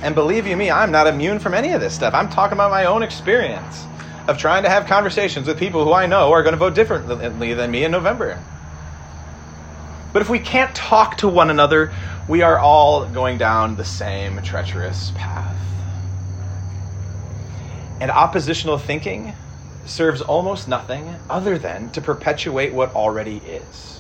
And 0.00 0.14
believe 0.14 0.46
you 0.46 0.56
me, 0.56 0.70
I'm 0.70 0.92
not 0.92 1.06
immune 1.06 1.38
from 1.38 1.54
any 1.54 1.72
of 1.72 1.80
this 1.80 1.94
stuff. 1.94 2.14
I'm 2.14 2.28
talking 2.28 2.56
about 2.56 2.70
my 2.70 2.84
own 2.84 3.02
experience 3.02 3.86
of 4.28 4.38
trying 4.38 4.62
to 4.62 4.68
have 4.68 4.86
conversations 4.86 5.46
with 5.46 5.58
people 5.58 5.84
who 5.84 5.92
I 5.92 6.06
know 6.06 6.32
are 6.32 6.42
going 6.42 6.52
to 6.52 6.58
vote 6.58 6.74
differently 6.74 7.54
than 7.54 7.70
me 7.70 7.84
in 7.84 7.90
November. 7.90 8.44
But 10.12 10.22
if 10.22 10.28
we 10.28 10.38
can't 10.38 10.74
talk 10.74 11.16
to 11.18 11.28
one 11.28 11.50
another, 11.50 11.92
we 12.26 12.42
are 12.42 12.58
all 12.58 13.06
going 13.08 13.38
down 13.38 13.76
the 13.76 13.84
same 13.84 14.40
treacherous 14.42 15.12
path. 15.14 15.56
And 18.00 18.10
oppositional 18.10 18.78
thinking 18.78 19.34
serves 19.84 20.20
almost 20.20 20.68
nothing 20.68 21.16
other 21.28 21.58
than 21.58 21.90
to 21.90 22.00
perpetuate 22.00 22.72
what 22.72 22.94
already 22.94 23.38
is. 23.38 23.97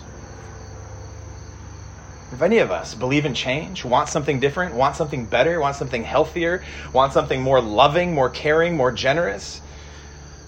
If 2.30 2.42
any 2.42 2.58
of 2.58 2.70
us 2.70 2.94
believe 2.94 3.24
in 3.24 3.34
change, 3.34 3.84
want 3.84 4.08
something 4.08 4.38
different, 4.38 4.74
want 4.74 4.96
something 4.96 5.24
better, 5.24 5.60
want 5.60 5.76
something 5.76 6.04
healthier, 6.04 6.62
want 6.92 7.12
something 7.12 7.40
more 7.40 7.60
loving, 7.60 8.12
more 8.14 8.28
caring, 8.28 8.76
more 8.76 8.92
generous, 8.92 9.62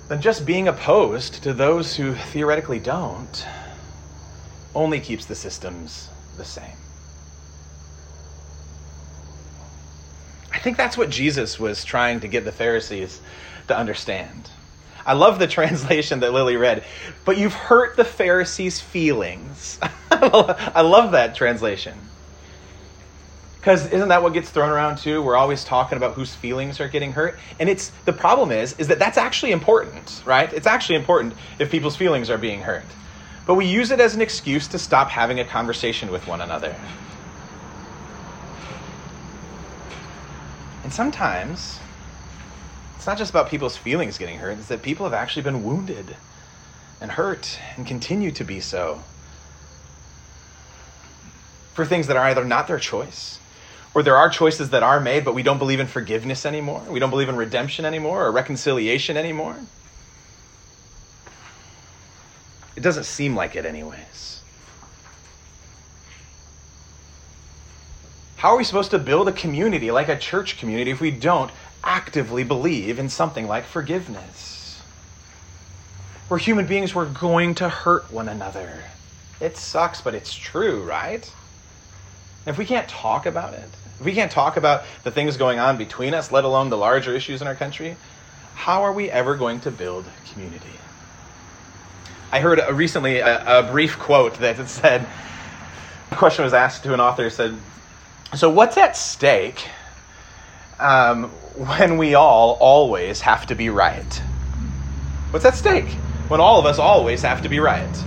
then 0.08 0.20
just 0.20 0.44
being 0.44 0.68
opposed 0.68 1.42
to 1.42 1.54
those 1.54 1.96
who 1.96 2.14
theoretically 2.14 2.78
don't 2.78 3.46
only 4.74 5.00
keeps 5.00 5.24
the 5.24 5.34
systems 5.34 6.08
the 6.36 6.44
same. 6.44 6.76
I 10.52 10.58
think 10.58 10.76
that's 10.76 10.98
what 10.98 11.08
Jesus 11.08 11.58
was 11.58 11.84
trying 11.84 12.20
to 12.20 12.28
get 12.28 12.44
the 12.44 12.52
Pharisees 12.52 13.20
to 13.68 13.76
understand. 13.76 14.50
I 15.06 15.14
love 15.14 15.38
the 15.38 15.46
translation 15.58 16.20
that 16.20 16.32
Lily 16.32 16.56
read, 16.56 16.84
but 17.24 17.38
you've 17.38 17.54
hurt 17.54 17.96
the 17.96 18.04
Pharisees' 18.04 18.80
feelings. 18.80 19.78
I 20.74 20.82
love 20.82 21.12
that 21.12 21.34
translation. 21.34 21.94
Because 23.54 23.90
isn't 23.90 24.08
that 24.08 24.22
what 24.22 24.32
gets 24.32 24.50
thrown 24.50 24.70
around 24.70 24.96
too? 24.98 25.22
We're 25.22 25.36
always 25.36 25.64
talking 25.64 25.96
about 25.96 26.14
whose 26.14 26.34
feelings 26.34 26.80
are 26.80 26.88
getting 26.88 27.12
hurt, 27.12 27.38
and 27.58 27.68
it's 27.68 27.90
the 28.04 28.12
problem 28.12 28.50
is 28.50 28.72
is 28.74 28.88
that 28.88 28.98
that's 28.98 29.18
actually 29.18 29.52
important, 29.52 30.22
right? 30.24 30.50
It's 30.52 30.66
actually 30.66 30.96
important 30.96 31.34
if 31.58 31.70
people's 31.70 31.96
feelings 31.96 32.30
are 32.30 32.38
being 32.38 32.60
hurt, 32.62 32.84
but 33.46 33.54
we 33.54 33.66
use 33.66 33.90
it 33.90 34.00
as 34.00 34.14
an 34.14 34.22
excuse 34.22 34.66
to 34.68 34.78
stop 34.78 35.10
having 35.10 35.40
a 35.40 35.44
conversation 35.44 36.10
with 36.10 36.26
one 36.26 36.40
another. 36.40 36.74
And 40.82 40.92
sometimes 40.92 41.80
it's 42.96 43.06
not 43.06 43.18
just 43.18 43.30
about 43.30 43.48
people's 43.50 43.76
feelings 43.76 44.18
getting 44.18 44.38
hurt, 44.38 44.58
it's 44.58 44.68
that 44.68 44.82
people 44.82 45.04
have 45.04 45.14
actually 45.14 45.42
been 45.42 45.64
wounded 45.64 46.16
and 47.00 47.12
hurt 47.12 47.58
and 47.76 47.86
continue 47.86 48.30
to 48.32 48.44
be 48.44 48.60
so 48.60 49.02
for 51.80 51.88
things 51.88 52.08
that 52.08 52.16
are 52.16 52.24
either 52.24 52.44
not 52.44 52.68
their 52.68 52.78
choice 52.78 53.38
or 53.94 54.02
there 54.02 54.16
are 54.16 54.28
choices 54.28 54.70
that 54.70 54.82
are 54.82 55.00
made, 55.00 55.24
but 55.24 55.34
we 55.34 55.42
don't 55.42 55.58
believe 55.58 55.80
in 55.80 55.86
forgiveness 55.86 56.46
anymore. 56.46 56.82
We 56.88 57.00
don't 57.00 57.10
believe 57.10 57.28
in 57.28 57.36
redemption 57.36 57.84
anymore 57.84 58.24
or 58.24 58.30
reconciliation 58.30 59.16
anymore. 59.16 59.56
It 62.76 62.82
doesn't 62.82 63.04
seem 63.04 63.34
like 63.34 63.56
it, 63.56 63.66
anyways. 63.66 64.42
How 68.36 68.50
are 68.50 68.56
we 68.56 68.64
supposed 68.64 68.92
to 68.92 68.98
build 68.98 69.28
a 69.28 69.32
community 69.32 69.90
like 69.90 70.08
a 70.08 70.16
church 70.16 70.58
community 70.58 70.90
if 70.90 71.00
we 71.00 71.10
don't 71.10 71.50
actively 71.82 72.44
believe 72.44 72.98
in 72.98 73.08
something 73.08 73.48
like 73.48 73.64
forgiveness. 73.64 74.80
We're 76.28 76.38
human 76.38 76.66
beings, 76.66 76.94
we're 76.94 77.06
going 77.06 77.54
to 77.56 77.68
hurt 77.68 78.12
one 78.12 78.28
another. 78.28 78.84
It 79.40 79.56
sucks, 79.56 80.00
but 80.00 80.14
it's 80.14 80.34
true, 80.34 80.84
right? 80.84 81.30
If 82.50 82.58
we 82.58 82.64
can't 82.66 82.88
talk 82.88 83.26
about 83.26 83.54
it, 83.54 83.68
if 84.00 84.04
we 84.04 84.12
can't 84.12 84.32
talk 84.32 84.56
about 84.56 84.82
the 85.04 85.12
things 85.12 85.36
going 85.36 85.60
on 85.60 85.76
between 85.76 86.14
us, 86.14 86.32
let 86.32 86.42
alone 86.42 86.68
the 86.68 86.76
larger 86.76 87.14
issues 87.14 87.40
in 87.40 87.46
our 87.46 87.54
country, 87.54 87.94
how 88.54 88.82
are 88.82 88.92
we 88.92 89.08
ever 89.08 89.36
going 89.36 89.60
to 89.60 89.70
build 89.70 90.04
community? 90.32 90.66
I 92.32 92.40
heard 92.40 92.60
recently 92.72 93.18
a, 93.18 93.60
a, 93.60 93.70
brief 93.70 94.00
quote 94.00 94.34
that 94.40 94.68
said, 94.68 95.06
a 96.10 96.16
question 96.16 96.44
was 96.44 96.52
asked 96.52 96.82
to 96.82 96.92
an 96.92 97.00
author, 97.00 97.30
said, 97.30 97.56
So 98.34 98.50
what's 98.50 98.76
at 98.76 98.96
stake 98.96 99.68
um, 100.80 101.28
when 101.54 101.98
we 101.98 102.14
all 102.14 102.58
always 102.60 103.20
have 103.20 103.46
to 103.46 103.54
be 103.54 103.70
right? 103.70 104.22
What's 105.30 105.44
at 105.44 105.54
stake 105.54 105.90
when 106.26 106.40
all 106.40 106.58
of 106.58 106.66
us 106.66 106.80
always 106.80 107.22
have 107.22 107.42
to 107.42 107.48
be 107.48 107.60
right? 107.60 108.04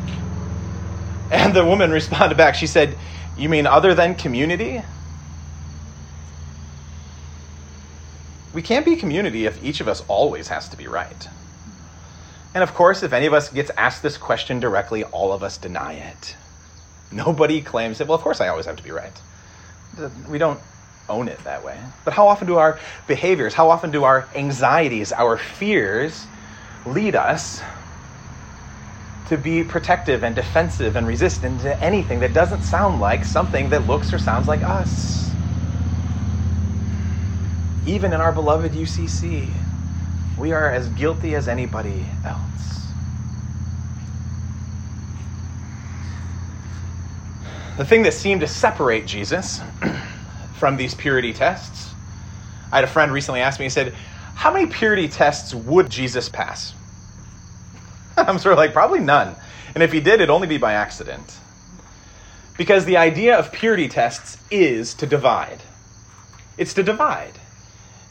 And 1.31 1.53
the 1.53 1.65
woman 1.65 1.91
responded 1.91 2.37
back. 2.37 2.55
She 2.55 2.67
said, 2.67 2.97
You 3.35 3.49
mean 3.49 3.65
other 3.65 3.93
than 3.93 4.15
community? 4.15 4.83
We 8.53 8.61
can't 8.61 8.85
be 8.85 8.95
community 8.95 9.45
if 9.45 9.63
each 9.63 9.81
of 9.81 9.87
us 9.87 10.01
always 10.01 10.49
has 10.49 10.69
to 10.69 10.77
be 10.77 10.87
right. 10.87 11.27
And 12.53 12.61
of 12.61 12.75
course, 12.75 13.01
if 13.01 13.13
any 13.13 13.25
of 13.25 13.33
us 13.33 13.49
gets 13.49 13.71
asked 13.77 14.03
this 14.03 14.17
question 14.17 14.59
directly, 14.59 15.03
all 15.03 15.33
of 15.33 15.41
us 15.41 15.57
deny 15.57 15.93
it. 15.93 16.35
Nobody 17.11 17.61
claims 17.61 17.99
it. 17.99 18.07
Well, 18.07 18.15
of 18.15 18.21
course, 18.21 18.41
I 18.41 18.47
always 18.49 18.67
have 18.67 18.75
to 18.75 18.83
be 18.83 18.91
right. 18.91 19.19
We 20.27 20.37
don't 20.37 20.61
own 21.09 21.27
it 21.27 21.43
that 21.43 21.63
way. 21.63 21.79
But 22.03 22.13
how 22.13 22.27
often 22.27 22.47
do 22.47 22.57
our 22.57 22.79
behaviors, 23.07 23.55
how 23.55 23.69
often 23.71 23.91
do 23.91 24.03
our 24.03 24.29
anxieties, 24.35 25.11
our 25.11 25.37
fears 25.37 26.27
lead 26.85 27.15
us 27.15 27.61
to 29.25 29.37
be 29.37 29.63
protective 29.63 30.23
and 30.23 30.35
defensive 30.35 30.95
and 30.95 31.07
resistant 31.07 31.61
to 31.61 31.81
anything 31.83 32.19
that 32.21 32.33
doesn't 32.33 32.63
sound 32.63 32.99
like 32.99 33.25
something 33.25 33.69
that 33.69 33.87
looks 33.87 34.13
or 34.13 34.19
sounds 34.19 34.47
like 34.47 34.63
us? 34.63 35.37
Even 37.85 38.13
in 38.13 38.21
our 38.21 38.33
beloved 38.33 38.73
UCC, 38.73 39.57
we 40.37 40.51
are 40.53 40.71
as 40.71 40.89
guilty 40.89 41.35
as 41.35 41.47
anybody 41.47 42.09
else. 42.23 42.95
The 47.77 47.85
thing 47.85 48.03
that 48.03 48.13
seemed 48.13 48.41
to 48.41 48.47
separate 48.47 49.07
Jesus 49.07 49.61
from 50.53 50.77
these 50.77 50.95
purity 50.95 51.33
tests. 51.33 51.95
I 52.71 52.77
had 52.77 52.85
a 52.85 52.87
friend 52.87 53.11
recently 53.13 53.41
ask 53.41 53.59
me, 53.59 53.65
he 53.65 53.69
said, 53.71 53.95
How 54.35 54.53
many 54.53 54.67
purity 54.67 55.07
tests 55.09 55.53
would 55.53 55.89
Jesus 55.89 56.29
pass? 56.29 56.75
I'm 58.27 58.39
sort 58.39 58.53
of 58.53 58.57
like, 58.57 58.73
Probably 58.73 58.99
none. 58.99 59.35
And 59.73 59.83
if 59.83 59.91
he 59.91 59.99
did, 59.99 60.15
it'd 60.15 60.29
only 60.29 60.47
be 60.47 60.57
by 60.57 60.73
accident. 60.73 61.39
Because 62.57 62.85
the 62.85 62.97
idea 62.97 63.37
of 63.37 63.51
purity 63.51 63.87
tests 63.87 64.37
is 64.51 64.93
to 64.95 65.07
divide. 65.07 65.63
It's 66.57 66.75
to 66.75 66.83
divide. 66.83 67.33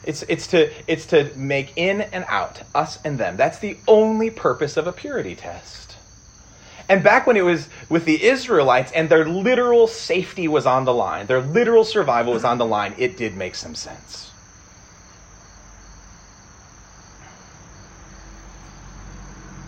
It's, 0.03 0.23
it's, 0.23 0.47
to, 0.47 0.69
it's 0.85 1.05
to 1.07 1.31
make 1.35 1.71
in 1.77 2.01
and 2.01 2.25
out, 2.27 2.63
us 2.75 2.99
and 3.05 3.17
them. 3.17 3.37
That's 3.37 3.59
the 3.59 3.77
only 3.87 4.29
purpose 4.29 4.75
of 4.75 4.85
a 4.85 4.91
purity 4.91 5.35
test. 5.35 5.95
And 6.89 7.01
back 7.01 7.25
when 7.25 7.37
it 7.37 7.45
was 7.45 7.69
with 7.87 8.03
the 8.03 8.21
Israelites 8.21 8.91
and 8.91 9.07
their 9.07 9.25
literal 9.25 9.87
safety 9.87 10.49
was 10.49 10.65
on 10.65 10.83
the 10.83 10.93
line, 10.93 11.27
their 11.27 11.41
literal 11.41 11.85
survival 11.85 12.33
was 12.33 12.43
on 12.43 12.57
the 12.57 12.65
line, 12.65 12.93
it 12.97 13.15
did 13.15 13.37
make 13.37 13.55
some 13.55 13.75
sense. 13.75 14.31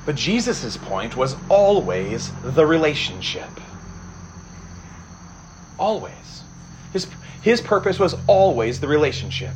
But 0.05 0.15
Jesus' 0.15 0.77
point 0.77 1.15
was 1.15 1.35
always 1.49 2.31
the 2.43 2.65
relationship. 2.65 3.49
Always. 5.79 6.43
His, 6.93 7.07
his 7.41 7.59
purpose 7.59 7.99
was 7.99 8.15
always 8.27 8.79
the 8.79 8.87
relationship. 8.87 9.53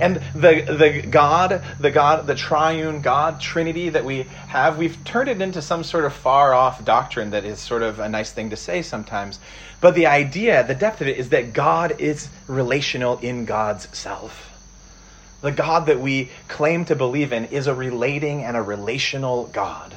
And 0.00 0.16
the, 0.34 0.62
the 0.62 1.06
God, 1.06 1.62
the 1.78 1.90
God, 1.90 2.26
the 2.26 2.34
triune 2.34 3.02
God, 3.02 3.38
Trinity 3.38 3.90
that 3.90 4.02
we 4.02 4.22
have, 4.48 4.78
we've 4.78 5.04
turned 5.04 5.28
it 5.28 5.42
into 5.42 5.60
some 5.60 5.84
sort 5.84 6.06
of 6.06 6.14
far 6.14 6.54
off 6.54 6.82
doctrine 6.84 7.30
that 7.30 7.44
is 7.44 7.60
sort 7.60 7.82
of 7.82 7.98
a 7.98 8.08
nice 8.08 8.32
thing 8.32 8.48
to 8.50 8.56
say 8.56 8.80
sometimes. 8.80 9.38
But 9.82 9.94
the 9.94 10.06
idea, 10.06 10.66
the 10.66 10.74
depth 10.74 11.02
of 11.02 11.08
it, 11.08 11.18
is 11.18 11.28
that 11.28 11.52
God 11.52 12.00
is 12.00 12.30
relational 12.48 13.18
in 13.18 13.44
God's 13.44 13.94
self. 13.96 14.49
The 15.42 15.52
God 15.52 15.86
that 15.86 16.00
we 16.00 16.30
claim 16.48 16.84
to 16.86 16.96
believe 16.96 17.32
in 17.32 17.46
is 17.46 17.66
a 17.66 17.74
relating 17.74 18.44
and 18.44 18.56
a 18.56 18.62
relational 18.62 19.46
God 19.46 19.96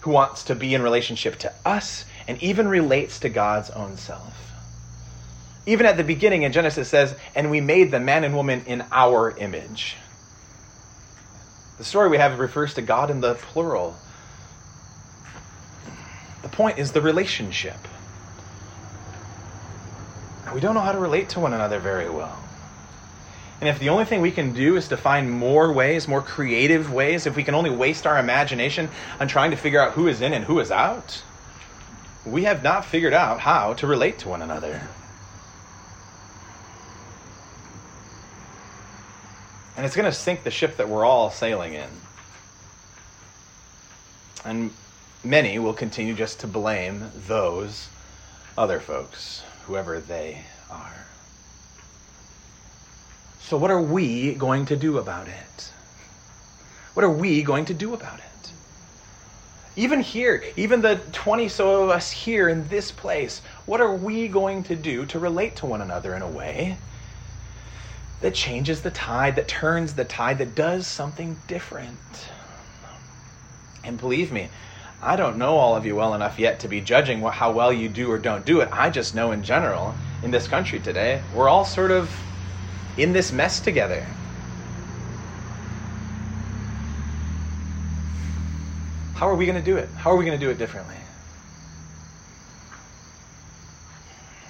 who 0.00 0.10
wants 0.10 0.44
to 0.44 0.54
be 0.54 0.74
in 0.74 0.82
relationship 0.82 1.36
to 1.40 1.52
us 1.64 2.04
and 2.26 2.42
even 2.42 2.68
relates 2.68 3.20
to 3.20 3.28
God's 3.28 3.70
own 3.70 3.96
self. 3.96 4.34
Even 5.66 5.84
at 5.84 5.98
the 5.98 6.04
beginning 6.04 6.42
in 6.42 6.52
Genesis 6.52 6.88
says, 6.88 7.14
and 7.34 7.50
we 7.50 7.60
made 7.60 7.90
the 7.90 8.00
man 8.00 8.24
and 8.24 8.34
woman 8.34 8.62
in 8.66 8.82
our 8.90 9.36
image. 9.36 9.96
The 11.76 11.84
story 11.84 12.08
we 12.08 12.16
have 12.16 12.38
refers 12.38 12.74
to 12.74 12.82
God 12.82 13.10
in 13.10 13.20
the 13.20 13.34
plural. 13.34 13.94
The 16.42 16.48
point 16.48 16.78
is 16.78 16.92
the 16.92 17.02
relationship. 17.02 17.76
We 20.54 20.60
don't 20.60 20.74
know 20.74 20.80
how 20.80 20.92
to 20.92 20.98
relate 20.98 21.28
to 21.30 21.40
one 21.40 21.52
another 21.52 21.78
very 21.78 22.08
well. 22.08 22.47
And 23.60 23.68
if 23.68 23.80
the 23.80 23.88
only 23.88 24.04
thing 24.04 24.20
we 24.20 24.30
can 24.30 24.52
do 24.52 24.76
is 24.76 24.88
to 24.88 24.96
find 24.96 25.30
more 25.30 25.72
ways, 25.72 26.06
more 26.06 26.22
creative 26.22 26.92
ways, 26.92 27.26
if 27.26 27.34
we 27.34 27.42
can 27.42 27.54
only 27.54 27.70
waste 27.70 28.06
our 28.06 28.18
imagination 28.18 28.88
on 29.18 29.26
trying 29.26 29.50
to 29.50 29.56
figure 29.56 29.80
out 29.80 29.92
who 29.92 30.06
is 30.06 30.20
in 30.20 30.32
and 30.32 30.44
who 30.44 30.60
is 30.60 30.70
out, 30.70 31.22
we 32.24 32.44
have 32.44 32.62
not 32.62 32.84
figured 32.84 33.14
out 33.14 33.40
how 33.40 33.74
to 33.74 33.86
relate 33.86 34.18
to 34.18 34.28
one 34.28 34.42
another. 34.42 34.80
And 39.76 39.86
it's 39.86 39.96
going 39.96 40.10
to 40.10 40.16
sink 40.16 40.44
the 40.44 40.50
ship 40.50 40.76
that 40.76 40.88
we're 40.88 41.04
all 41.04 41.30
sailing 41.30 41.74
in. 41.74 41.88
And 44.44 44.70
many 45.24 45.58
will 45.58 45.74
continue 45.74 46.14
just 46.14 46.40
to 46.40 46.46
blame 46.46 47.10
those 47.26 47.88
other 48.56 48.78
folks, 48.80 49.42
whoever 49.66 50.00
they 50.00 50.42
are. 50.70 51.06
So, 53.40 53.56
what 53.56 53.70
are 53.70 53.80
we 53.80 54.34
going 54.34 54.66
to 54.66 54.76
do 54.76 54.98
about 54.98 55.28
it? 55.28 55.72
What 56.94 57.04
are 57.04 57.10
we 57.10 57.42
going 57.42 57.64
to 57.66 57.74
do 57.74 57.94
about 57.94 58.18
it? 58.18 58.52
Even 59.76 60.00
here, 60.00 60.42
even 60.56 60.82
the 60.82 60.96
20 61.12 61.48
so 61.48 61.84
of 61.84 61.90
us 61.90 62.10
here 62.10 62.48
in 62.48 62.66
this 62.66 62.90
place, 62.90 63.40
what 63.64 63.80
are 63.80 63.94
we 63.94 64.26
going 64.26 64.64
to 64.64 64.74
do 64.74 65.06
to 65.06 65.18
relate 65.20 65.54
to 65.56 65.66
one 65.66 65.80
another 65.80 66.14
in 66.14 66.22
a 66.22 66.28
way 66.28 66.76
that 68.20 68.34
changes 68.34 68.82
the 68.82 68.90
tide, 68.90 69.36
that 69.36 69.46
turns 69.46 69.94
the 69.94 70.04
tide, 70.04 70.38
that 70.38 70.56
does 70.56 70.88
something 70.88 71.40
different? 71.46 72.32
And 73.84 73.98
believe 73.98 74.32
me, 74.32 74.50
I 75.00 75.14
don't 75.14 75.38
know 75.38 75.56
all 75.56 75.76
of 75.76 75.86
you 75.86 75.94
well 75.94 76.14
enough 76.14 76.40
yet 76.40 76.58
to 76.60 76.68
be 76.68 76.80
judging 76.80 77.22
how 77.22 77.52
well 77.52 77.72
you 77.72 77.88
do 77.88 78.10
or 78.10 78.18
don't 78.18 78.44
do 78.44 78.60
it. 78.60 78.68
I 78.72 78.90
just 78.90 79.14
know 79.14 79.30
in 79.30 79.44
general, 79.44 79.96
in 80.22 80.32
this 80.32 80.48
country 80.48 80.80
today, 80.80 81.22
we're 81.30 81.48
all 81.48 81.64
sort 81.64 81.92
of 81.92 82.27
in 82.98 83.12
this 83.12 83.32
mess 83.32 83.60
together. 83.60 84.04
How 89.14 89.28
are 89.28 89.36
we 89.36 89.46
going 89.46 89.56
to 89.56 89.64
do 89.64 89.76
it? 89.76 89.88
How 89.96 90.10
are 90.10 90.16
we 90.16 90.24
going 90.24 90.38
to 90.38 90.44
do 90.44 90.50
it 90.50 90.58
differently? 90.58 90.96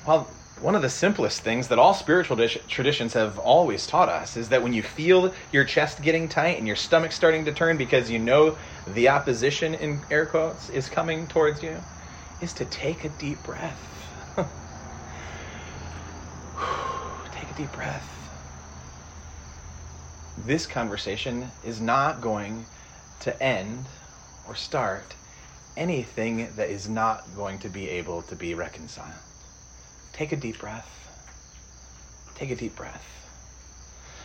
Well, 0.07 0.31
one 0.61 0.75
of 0.75 0.83
the 0.83 0.89
simplest 0.89 1.43
things 1.43 1.69
that 1.69 1.79
all 1.79 1.95
spiritual 1.95 2.37
traditions 2.69 3.13
have 3.13 3.39
always 3.39 3.87
taught 3.87 4.09
us 4.09 4.37
is 4.37 4.49
that 4.49 4.63
when 4.63 4.73
you 4.73 4.83
feel 4.83 5.33
your 5.53 5.65
chest 5.65 6.03
getting 6.03 6.29
tight 6.29 6.59
and 6.59 6.67
your 6.67 6.75
stomach 6.75 7.13
starting 7.13 7.45
to 7.45 7.53
turn 7.53 7.77
because 7.77 8.11
you 8.11 8.19
know 8.19 8.57
the 8.87 9.09
opposition, 9.09 9.75
in 9.75 10.05
air 10.11 10.27
quotes, 10.27 10.69
is 10.71 10.89
coming 10.89 11.29
towards 11.29 11.63
you, 11.63 11.83
is 12.41 12.53
to 12.55 12.65
take 12.65 13.05
a 13.05 13.09
deep 13.11 13.43
breath. 13.43 13.79
take 17.31 17.51
a 17.51 17.55
deep 17.55 17.73
breath 17.73 18.18
this 20.47 20.67
conversation 20.67 21.51
is 21.65 21.81
not 21.81 22.21
going 22.21 22.67
to 23.21 23.43
end 23.43 23.85
or 24.47 24.55
start 24.55 25.15
anything 25.77 26.49
that 26.57 26.71
is 26.71 26.89
not 26.89 27.25
going 27.37 27.59
to 27.61 27.69
be 27.69 27.89
able 27.89 28.23
to 28.23 28.35
be 28.35 28.55
reconciled. 28.55 29.13
Take 30.13 30.33
a 30.33 30.37
deep 30.37 30.59
breath. 30.59 30.89
Take 32.35 32.51
a 32.51 32.57
deep 32.57 32.77
breath. 32.77 33.05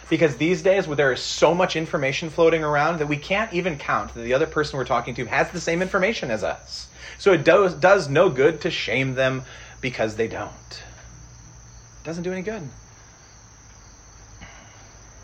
Because 0.10 0.36
these 0.38 0.62
days, 0.62 0.88
where 0.88 0.96
there 0.96 1.12
is 1.12 1.22
so 1.22 1.56
much 1.56 1.76
information 1.76 2.30
floating 2.30 2.64
around 2.64 3.00
that 3.00 3.08
we 3.08 3.18
can't 3.18 3.54
even 3.54 3.78
count 3.78 4.14
that 4.14 4.22
the 4.22 4.34
other 4.34 4.46
person 4.46 4.78
we're 4.78 4.86
talking 4.86 5.16
to 5.16 5.26
has 5.26 5.50
the 5.52 5.62
same 5.62 5.82
information 5.82 6.30
as 6.30 6.44
us. 6.44 6.88
So 7.18 7.32
it 7.32 7.44
does, 7.44 7.74
does 7.76 8.10
no 8.10 8.30
good 8.30 8.62
to 8.62 8.72
shame 8.72 9.16
them 9.16 9.44
because 9.82 10.16
they 10.16 10.28
don't. 10.28 10.52
It 10.70 12.06
doesn't 12.06 12.24
do 12.24 12.32
any 12.32 12.42
good 12.42 12.70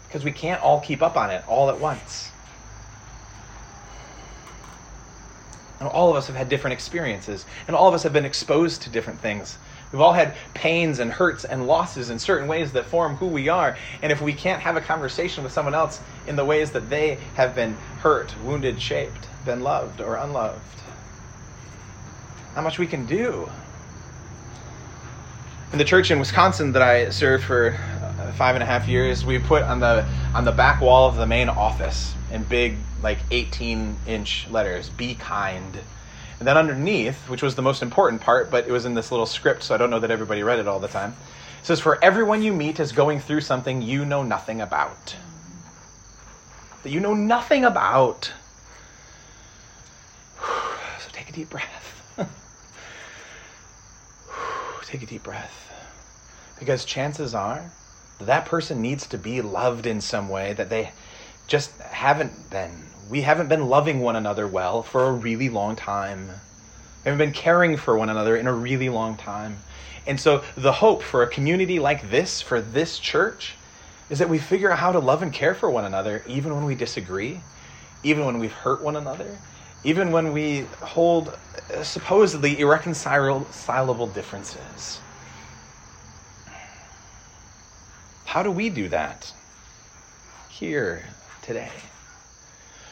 because 0.10 0.26
we 0.26 0.32
can't 0.32 0.62
all 0.64 0.82
keep 0.82 1.04
up 1.04 1.16
on 1.16 1.30
it 1.30 1.44
all 1.48 1.70
at 1.70 1.80
once. 1.80 2.32
And 5.80 5.88
all 5.88 6.10
of 6.10 6.16
us 6.16 6.28
have 6.28 6.36
had 6.36 6.50
different 6.50 6.74
experiences, 6.74 7.46
and 7.68 7.76
all 7.76 7.88
of 7.88 7.94
us 7.94 8.04
have 8.04 8.12
been 8.12 8.26
exposed 8.26 8.82
to 8.82 8.90
different 8.90 9.20
things. 9.22 9.58
We've 9.92 10.02
all 10.02 10.14
had 10.14 10.36
pains 10.56 11.00
and 11.00 11.12
hurts 11.12 11.46
and 11.46 11.68
losses 11.68 12.10
in 12.10 12.18
certain 12.18 12.48
ways 12.48 12.72
that 12.74 12.86
form 12.86 13.16
who 13.16 13.28
we 13.28 13.50
are. 13.50 13.78
And 14.02 14.12
if 14.12 14.20
we 14.20 14.34
can't 14.34 14.62
have 14.62 14.76
a 14.76 14.82
conversation 14.82 15.44
with 15.44 15.54
someone 15.54 15.74
else 15.74 16.00
in 16.28 16.36
the 16.36 16.46
ways 16.46 16.72
that 16.72 16.90
they 16.90 17.20
have 17.36 17.56
been 17.56 17.76
hurt, 18.02 18.36
wounded, 18.44 18.82
shaped, 18.82 19.28
been 19.46 19.62
loved, 19.62 20.02
or 20.02 20.16
unloved, 20.16 20.60
how 22.56 22.62
much 22.62 22.78
we 22.78 22.88
can 22.88 23.06
do. 23.06 23.50
In 25.72 25.78
the 25.78 25.86
church 25.86 26.10
in 26.10 26.20
Wisconsin 26.20 26.72
that 26.74 26.82
I 26.82 27.10
served 27.10 27.44
for 27.44 27.80
five 28.34 28.56
and 28.56 28.64
a 28.64 28.66
half 28.66 28.88
years, 28.88 29.26
we 29.26 29.40
put 29.40 29.64
on 29.64 29.80
the 29.80 30.06
on 30.34 30.46
the 30.46 30.52
back 30.52 30.82
wall 30.82 31.08
of 31.08 31.16
the 31.16 31.26
main 31.26 31.50
office 31.50 32.16
in 32.32 32.44
big 32.44 32.78
like 33.02 33.20
18 33.32 33.98
inch 34.06 34.48
letters, 34.50 34.90
"Be 34.90 35.16
kind." 35.16 35.80
And 36.40 36.48
then 36.48 36.58
underneath, 36.58 37.28
which 37.28 37.42
was 37.42 37.56
the 37.56 37.62
most 37.62 37.82
important 37.82 38.22
part, 38.22 38.50
but 38.50 38.66
it 38.68 38.72
was 38.72 38.86
in 38.86 38.94
this 38.94 39.12
little 39.12 39.26
script, 39.26 39.64
so 39.64 39.76
I 39.76 39.78
don't 39.78 39.90
know 39.90 40.00
that 40.00 40.12
everybody 40.12 40.42
read 40.42 40.60
it 40.60 40.68
all 40.68 40.80
the 40.80 40.88
time. 40.88 41.16
It 41.60 41.66
says, 41.66 41.80
"For 41.82 42.02
everyone 42.04 42.42
you 42.42 42.54
meet 42.54 42.80
is 42.80 42.94
going 42.94 43.20
through 43.20 43.42
something 43.42 43.82
you 43.82 44.06
know 44.06 44.24
nothing 44.24 44.62
about." 44.62 45.16
That 46.84 46.92
you 46.92 47.00
know 47.00 47.14
nothing 47.14 47.66
about. 47.66 48.32
So 51.00 51.10
take 51.14 51.30
a 51.30 51.32
deep 51.32 51.50
breath. 51.50 52.04
take 54.86 55.02
a 55.02 55.06
deep 55.06 55.24
breath. 55.24 55.72
Because 56.60 56.84
chances 56.84 57.34
are 57.34 57.72
that 58.20 58.46
person 58.46 58.82
needs 58.82 59.08
to 59.08 59.18
be 59.18 59.42
loved 59.42 59.86
in 59.86 60.02
some 60.02 60.30
way 60.30 60.54
that 60.54 60.70
they 60.70 60.92
just 61.48 61.72
haven't 61.80 62.50
been. 62.50 62.92
We 63.10 63.22
haven't 63.22 63.48
been 63.48 63.68
loving 63.68 64.02
one 64.02 64.16
another 64.16 64.48
well 64.48 64.84
for 64.84 65.06
a 65.06 65.12
really 65.12 65.50
long 65.50 65.76
time. 65.76 66.28
We 66.28 67.10
haven't 67.10 67.18
been 67.18 67.34
caring 67.34 67.78
for 67.78 67.98
one 67.98 68.10
another 68.10 68.36
in 68.38 68.46
a 68.46 68.54
really 68.54 68.90
long 68.90 69.18
time. 69.18 69.64
And 70.06 70.20
so 70.20 70.44
the 70.56 70.74
hope 70.74 71.02
for 71.02 71.24
a 71.24 71.28
community 71.28 71.80
like 71.80 72.10
this, 72.12 72.42
for 72.42 72.62
this 72.62 73.00
church, 73.00 73.56
is 74.10 74.20
that 74.20 74.30
we 74.30 74.38
figure 74.38 74.72
out 74.72 74.80
how 74.80 74.92
to 74.92 75.00
love 75.00 75.22
and 75.22 75.32
care 75.32 75.56
for 75.56 75.70
one 75.70 75.86
another 75.86 76.24
even 76.28 76.54
when 76.54 76.66
we 76.66 76.76
disagree, 76.76 77.42
even 78.04 78.26
when 78.26 78.40
we've 78.40 78.52
hurt 78.52 78.84
one 78.84 78.96
another, 78.96 79.40
even 79.84 80.12
when 80.12 80.34
we 80.34 80.68
hold 80.82 81.38
supposedly 81.84 82.60
irreconcilable 82.60 84.08
differences. 84.08 85.02
How 88.30 88.44
do 88.44 88.52
we 88.52 88.70
do 88.70 88.88
that 88.90 89.34
here 90.52 91.04
today? 91.42 91.72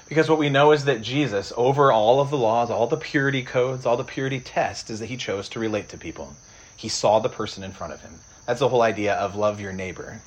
Because 0.09 0.27
what 0.27 0.39
we 0.39 0.49
know 0.49 0.71
is 0.71 0.85
that 0.85 1.03
Jesus, 1.03 1.53
over 1.55 1.91
all 1.91 2.19
of 2.19 2.31
the 2.31 2.37
laws, 2.39 2.71
all 2.71 2.87
the 2.87 2.97
purity 2.97 3.43
codes, 3.43 3.85
all 3.85 3.97
the 3.97 4.03
purity 4.03 4.39
tests, 4.39 4.89
is 4.89 4.99
that 4.99 5.05
he 5.05 5.15
chose 5.15 5.47
to 5.49 5.59
relate 5.59 5.89
to 5.89 5.97
people. 5.97 6.35
He 6.75 6.89
saw 6.89 7.19
the 7.19 7.29
person 7.29 7.63
in 7.63 7.71
front 7.71 7.93
of 7.93 8.01
him. 8.01 8.15
That's 8.47 8.61
the 8.61 8.69
whole 8.69 8.81
idea 8.81 9.13
of 9.13 9.35
love 9.35 9.61
your 9.61 9.73
neighbor. 9.73 10.21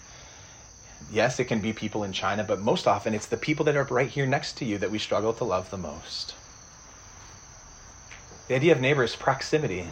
Yes, 1.13 1.41
it 1.41 1.47
can 1.47 1.61
be 1.61 1.73
people 1.73 2.05
in 2.05 2.13
China, 2.13 2.45
but 2.45 2.61
most 2.61 2.87
often 2.87 3.13
it's 3.13 3.27
the 3.27 3.37
people 3.37 3.65
that 3.65 3.77
are 3.77 3.83
right 3.91 4.09
here 4.09 4.27
next 4.27 4.59
to 4.59 4.65
you 4.65 4.79
that 4.79 4.93
we 4.93 5.01
struggle 5.01 5.33
to 5.33 5.45
love 5.45 5.71
the 5.71 5.77
most. 5.77 6.37
The 8.47 8.55
idea 8.55 8.71
of 8.71 8.81
neighbor 8.81 9.03
is 9.03 9.17
proximity. 9.17 9.87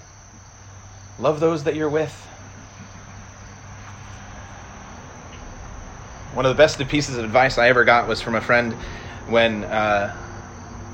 Love 1.19 1.41
those 1.41 1.65
that 1.65 1.75
you're 1.75 1.91
with. 1.91 2.29
One 6.39 6.47
of 6.47 6.57
the 6.57 6.63
best 6.63 6.79
pieces 6.87 7.19
of 7.19 7.25
advice 7.25 7.59
I 7.59 7.69
ever 7.69 7.83
got 7.83 8.07
was 8.07 8.21
from 8.21 8.37
a 8.37 8.41
friend 8.41 8.77
when 9.27 9.65
uh, 9.65 10.15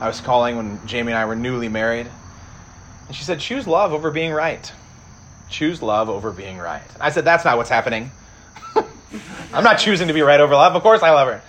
I 0.00 0.06
was 0.06 0.22
calling 0.22 0.56
when 0.56 0.86
Jamie 0.86 1.12
and 1.12 1.18
I 1.18 1.26
were 1.26 1.36
newly 1.36 1.68
married. 1.68 2.10
And 3.08 3.14
she 3.14 3.24
said, 3.24 3.40
Choose 3.40 3.66
love 3.66 3.92
over 3.92 4.10
being 4.10 4.32
right. 4.32 4.72
Choose 5.50 5.82
love 5.82 6.08
over 6.08 6.30
being 6.30 6.56
right. 6.56 6.80
I 6.98 7.10
said, 7.10 7.26
That's 7.26 7.44
not 7.44 7.58
what's 7.58 7.68
happening. 7.68 8.10
I'm 9.52 9.64
not 9.64 9.74
choosing 9.74 10.08
to 10.08 10.14
be 10.14 10.22
right 10.22 10.40
over 10.40 10.54
love. 10.54 10.76
Of 10.76 10.82
course 10.82 11.02
I 11.02 11.10
love 11.10 11.28
her. 11.28 11.42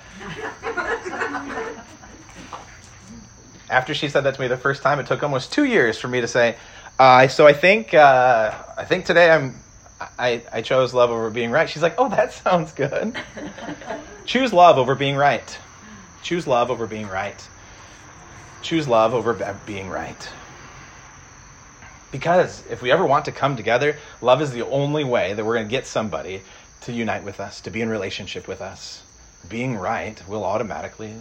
After 3.69 3.93
she 3.93 4.09
said 4.09 4.25
that 4.25 4.35
to 4.35 4.41
me 4.41 4.49
the 4.49 4.57
first 4.57 4.83
time, 4.83 4.99
it 4.99 5.05
took 5.05 5.23
almost 5.23 5.53
two 5.53 5.63
years 5.63 5.97
for 5.97 6.09
me 6.09 6.19
to 6.19 6.27
say, 6.27 6.57
uh, 6.99 7.29
so 7.29 7.47
I 7.47 7.53
think 7.53 7.93
uh, 7.93 8.53
I 8.75 8.83
think 8.83 9.05
today 9.05 9.31
I'm 9.31 9.55
I, 9.99 10.43
I 10.51 10.61
chose 10.61 10.93
love 10.93 11.09
over 11.09 11.29
being 11.29 11.51
right. 11.51 11.69
She's 11.69 11.81
like, 11.81 11.95
oh, 11.97 12.09
that 12.09 12.33
sounds 12.33 12.71
good. 12.73 13.17
Choose 14.25 14.51
love 14.51 14.77
over 14.77 14.95
being 14.95 15.15
right. 15.15 15.57
Choose 16.21 16.47
love 16.47 16.69
over 16.69 16.87
being 16.87 17.07
right. 17.07 17.47
Choose 18.61 18.87
love 18.87 19.13
over 19.13 19.33
being 19.65 19.89
right. 19.89 20.29
Because 22.11 22.63
if 22.69 22.81
we 22.81 22.91
ever 22.91 23.05
want 23.05 23.25
to 23.25 23.31
come 23.31 23.55
together, 23.55 23.97
love 24.21 24.41
is 24.41 24.51
the 24.51 24.65
only 24.65 25.03
way 25.03 25.33
that 25.33 25.45
we're 25.45 25.55
going 25.55 25.67
to 25.67 25.71
get 25.71 25.85
somebody 25.85 26.41
to 26.81 26.91
unite 26.91 27.23
with 27.23 27.39
us, 27.39 27.61
to 27.61 27.69
be 27.69 27.81
in 27.81 27.89
relationship 27.89 28.47
with 28.47 28.61
us. 28.61 29.03
Being 29.47 29.75
right 29.75 30.21
will 30.27 30.43
automatically 30.43 31.13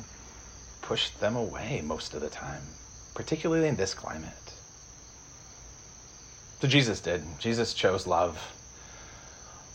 push 0.82 1.10
them 1.10 1.36
away 1.36 1.82
most 1.84 2.14
of 2.14 2.20
the 2.20 2.28
time, 2.28 2.62
particularly 3.14 3.68
in 3.68 3.76
this 3.76 3.94
climate. 3.94 4.54
So 6.60 6.68
Jesus 6.68 7.00
did. 7.00 7.22
Jesus 7.38 7.74
chose 7.74 8.06
love 8.06 8.52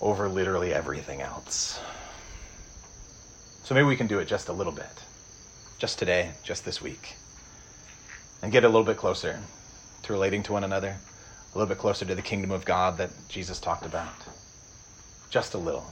over 0.02 0.30
literally 0.30 0.74
everything 0.74 1.22
else. 1.22 1.80
So 3.64 3.76
maybe 3.76 3.88
we 3.88 3.96
can 3.96 4.08
do 4.08 4.20
it 4.20 4.26
just 4.26 4.50
a 4.50 4.54
little 4.54 4.74
bit, 4.74 5.04
just 5.78 6.00
today, 6.00 6.32
just 6.44 6.66
this 6.66 6.82
week, 6.82 7.16
and 8.42 8.52
get 8.52 8.64
a 8.64 8.68
little 8.68 8.84
bit 8.84 8.98
closer 8.98 9.40
to 10.04 10.14
relating 10.14 10.42
to 10.44 10.54
one 10.54 10.64
another, 10.64 10.98
a 11.54 11.58
little 11.58 11.68
bit 11.68 11.78
closer 11.78 12.06
to 12.06 12.16
the 12.16 12.22
kingdom 12.22 12.52
of 12.52 12.66
God 12.66 12.98
that 12.98 13.12
Jesus 13.28 13.60
talked 13.60 13.86
about. 13.86 14.14
Just 15.30 15.54
a 15.54 15.58
little. 15.58 15.86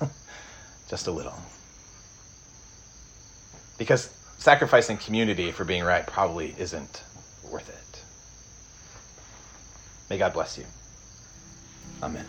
just 0.88 1.06
a 1.06 1.10
little. 1.10 1.34
Because 3.76 4.10
sacrificing 4.38 4.96
community 4.96 5.50
for 5.50 5.64
being 5.64 5.84
right 5.84 6.06
probably 6.06 6.54
isn't 6.58 7.02
worth 7.50 7.68
it. 7.68 8.02
May 10.08 10.16
God 10.18 10.32
bless 10.32 10.56
you. 10.56 10.64
Amen. 12.02 12.24